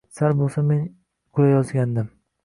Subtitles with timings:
[0.19, 0.79] Sal bo‘lsa men
[1.39, 2.09] qulayozgandim.